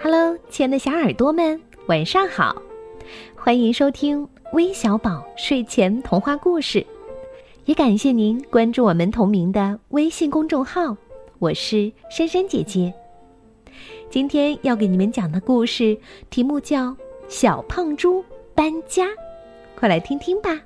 [0.00, 2.62] Hello，亲爱的小耳朵们，晚上好！
[3.34, 6.86] 欢迎收听微小宝睡前童话故事，
[7.64, 10.96] 也感谢您关注我们同名的微信公众号。
[11.40, 12.94] 我是珊珊姐姐。
[14.08, 15.98] 今天要给你们讲的故事
[16.30, 16.90] 题目叫
[17.28, 19.06] 《小胖猪搬家》，
[19.74, 20.60] 快来听听吧。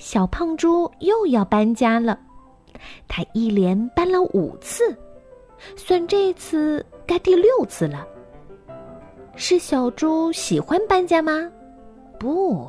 [0.00, 2.18] 小胖猪又要搬家了，
[3.06, 4.96] 他一连搬了五次，
[5.76, 8.06] 算这次该第六次了。
[9.36, 11.52] 是小猪喜欢搬家吗？
[12.18, 12.66] 不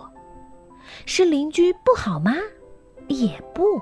[1.05, 2.34] 是邻居不好吗？
[3.07, 3.79] 也不。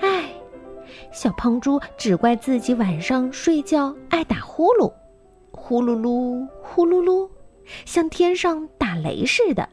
[0.00, 0.32] 唉，
[1.12, 4.90] 小胖猪只怪自己晚上睡觉爱打呼噜，
[5.52, 7.28] 呼噜噜，呼噜噜，
[7.84, 9.68] 像天上打雷似的。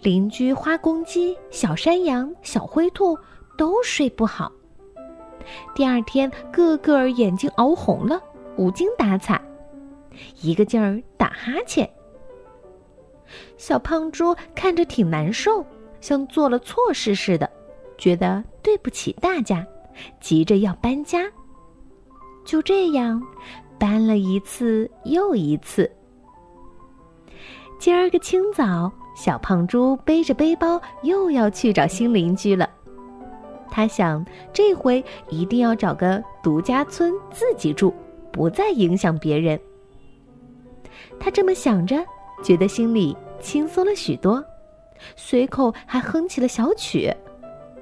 [0.00, 3.18] 邻居花公鸡、小山羊、小灰兔
[3.56, 4.50] 都睡不好。
[5.74, 8.22] 第二天，个个眼睛熬红了，
[8.56, 9.40] 无精打采，
[10.40, 11.88] 一个劲儿打哈欠。
[13.56, 15.66] 小胖猪看着挺难受，
[16.00, 17.50] 像做了错事似的，
[17.96, 19.66] 觉得对不起大家，
[20.20, 21.28] 急着要搬家。
[22.44, 23.20] 就这样，
[23.78, 25.90] 搬了一次又一次。
[27.80, 28.92] 今儿个清早。
[29.18, 32.70] 小胖猪背着背包又要去找新邻居了。
[33.68, 37.92] 他想，这回一定要找个独家村自己住，
[38.30, 39.58] 不再影响别人。
[41.18, 41.96] 他这么想着，
[42.44, 44.42] 觉得心里轻松了许多，
[45.16, 47.12] 随口还哼起了小曲：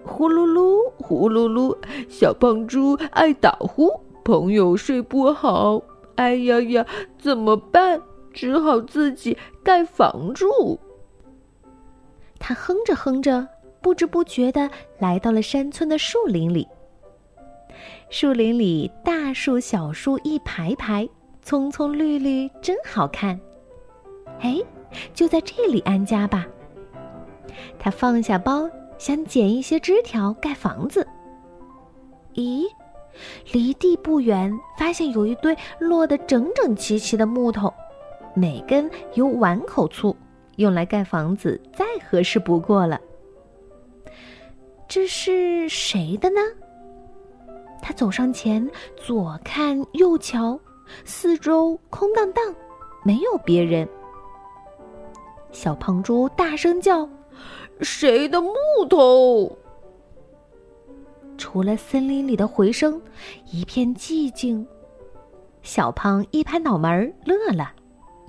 [0.07, 1.77] 呼噜噜，呼噜噜，
[2.09, 3.91] 小胖猪爱打呼，
[4.25, 5.83] 朋友睡不好，
[6.14, 6.87] 哎呀呀，
[7.19, 8.01] 怎么办？
[8.33, 10.81] 只好自己盖房住。
[12.48, 13.44] 他哼着哼着，
[13.80, 16.68] 不知不觉的来到了山村的树林里。
[18.08, 21.08] 树林里大树小树一排排，
[21.42, 23.40] 葱葱绿绿，真好看。
[24.39, 24.62] 哎，
[25.12, 26.46] 就在这里安家吧。
[27.80, 31.05] 他放下包，想捡一些枝条盖房子。
[32.34, 32.63] 咦，
[33.51, 37.74] 离地不远，发现有一堆摞得整整齐齐的木头，
[38.36, 40.17] 每根有碗口粗。
[40.56, 43.00] 用来盖房子再合适不过了。
[44.89, 46.40] 这是谁的呢？
[47.83, 50.58] 他走上前，左看右瞧，
[51.05, 52.55] 四周空荡荡，
[53.05, 53.89] 没有别人。
[55.52, 57.08] 小胖猪大声叫
[57.80, 58.52] ：“谁的木
[58.89, 59.56] 头？”
[61.39, 63.00] 除了森林里的回声，
[63.50, 64.66] 一片寂静。
[65.62, 67.72] 小胖一拍脑门乐了。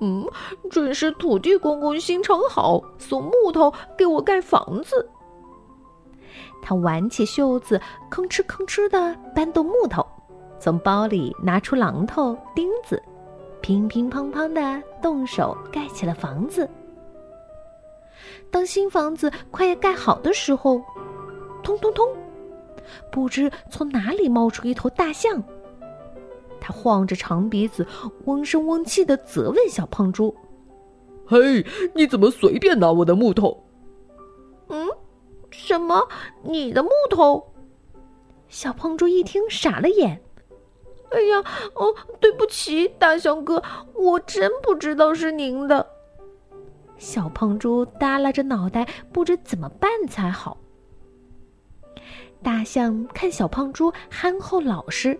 [0.00, 0.24] 嗯，
[0.70, 5.08] 准是土地公公心肠好，送木头给我盖房子。
[6.62, 10.06] 他挽起袖子，吭哧吭哧的搬动木头，
[10.60, 13.02] 从包里拿出榔头、钉子，
[13.60, 16.68] 乒乒乓乓的动手盖起了房子。
[18.50, 20.80] 当新房子快要盖好的时候，
[21.62, 22.06] 通通通，
[23.10, 25.42] 不知从哪里冒出一头大象。
[26.68, 27.86] 他晃着长鼻子，
[28.26, 30.36] 嗡声嗡气的责问小胖猪
[31.24, 31.64] ：“嘿，
[31.94, 33.64] 你怎么随便拿我的木头
[34.68, 34.86] ？”“嗯，
[35.50, 36.06] 什么？
[36.42, 37.54] 你的木头？”
[38.50, 40.20] 小胖猪一听傻了眼。
[41.08, 41.42] “哎呀，
[41.72, 43.62] 哦，对不起，大象哥，
[43.94, 45.88] 我真不知道是您的。”
[46.98, 50.58] 小胖猪耷拉着脑袋，不知怎么办才好。
[52.42, 55.18] 大象看小胖猪憨厚老实。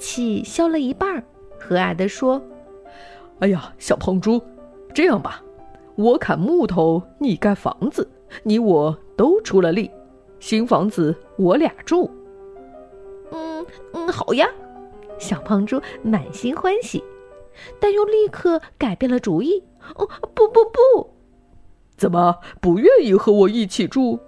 [0.00, 1.22] 气消了一半儿，
[1.60, 2.42] 和蔼地说
[3.38, 4.42] ：“哎呀，小胖猪，
[4.94, 5.42] 这样吧，
[5.94, 8.08] 我砍木头，你盖房子，
[8.42, 9.90] 你我都出了力，
[10.40, 12.10] 新房子我俩住。
[13.30, 14.48] ”“嗯嗯，好呀。”
[15.20, 17.04] 小胖猪满心欢喜，
[17.78, 19.62] 但又立刻改变了主意。
[19.96, 21.10] “哦，不不不，
[21.96, 24.18] 怎么不愿意和我一起住？”“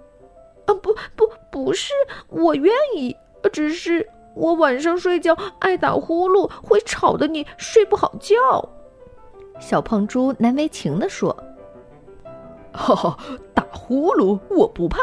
[0.67, 1.91] 啊，不不不是，
[2.29, 3.15] 我愿意，
[3.51, 8.35] 只是……”我晚上睡觉爱打呼噜，会吵得你睡不好觉。
[9.59, 11.35] 小胖猪难为情地说
[12.73, 13.17] ：“哈哈，
[13.53, 14.99] 打呼噜我不怕，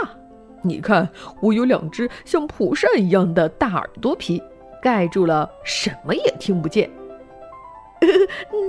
[0.63, 1.09] 你看
[1.41, 4.43] 我有两只像蒲扇一样的大耳朵皮，
[4.83, 6.91] 盖住了，什么也听不见。”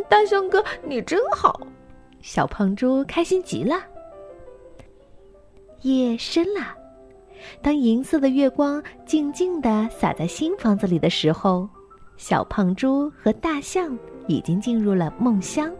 [0.07, 1.59] 大象哥，你真好！
[2.21, 3.75] 小胖猪开心极了。
[5.81, 6.61] 夜深了。
[7.61, 11.67] 当银色的月光静静地洒在新房子里的时候，
[12.17, 13.97] 小胖猪和大象
[14.27, 15.71] 已经进入了梦乡。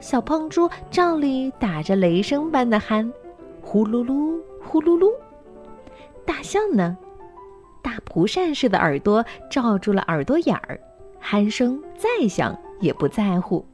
[0.00, 3.10] 小胖猪照例打着雷声般的鼾，
[3.60, 5.10] 呼噜噜，呼噜噜。
[6.24, 6.96] 大象呢？
[7.82, 10.78] 大蒲扇似的耳朵罩住了耳朵眼儿，
[11.20, 13.64] 鼾声再响也不在乎。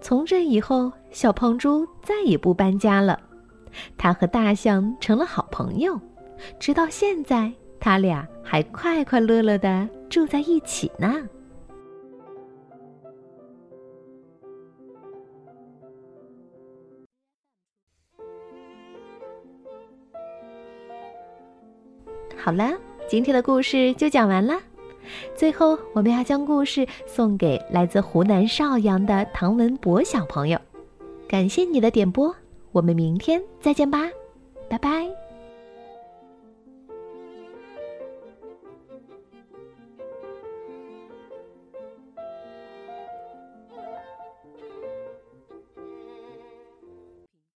[0.00, 3.18] 从这以后，小胖猪再也不搬家了，
[3.96, 6.00] 他和大象成了好朋友，
[6.58, 11.28] 直到现在，他俩还快快乐乐的住在一起呢。
[22.36, 22.72] 好了，
[23.08, 24.54] 今天的故事就讲完了。
[25.34, 30.58] 最后，我们要将故事送给来自湖南邵阳的唐文博小朋友。
[31.28, 32.32] 感谢你的点播，
[32.76, 34.06] 我们明天再见吧，
[34.68, 35.25] 拜拜。